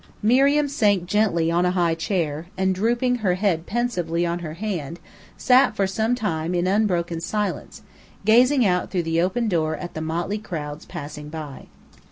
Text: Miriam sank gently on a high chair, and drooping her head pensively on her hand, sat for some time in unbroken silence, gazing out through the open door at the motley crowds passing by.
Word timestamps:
Miriam 0.23 0.67
sank 0.67 1.05
gently 1.05 1.51
on 1.51 1.63
a 1.63 1.69
high 1.77 1.93
chair, 1.93 2.47
and 2.57 2.73
drooping 2.73 3.17
her 3.17 3.35
head 3.35 3.67
pensively 3.67 4.25
on 4.25 4.39
her 4.39 4.55
hand, 4.55 4.99
sat 5.37 5.75
for 5.75 5.85
some 5.85 6.15
time 6.15 6.55
in 6.55 6.65
unbroken 6.65 7.21
silence, 7.21 7.83
gazing 8.25 8.65
out 8.65 8.89
through 8.89 9.03
the 9.03 9.21
open 9.21 9.47
door 9.47 9.77
at 9.77 9.93
the 9.93 10.01
motley 10.01 10.39
crowds 10.39 10.87
passing 10.87 11.29
by. 11.29 11.67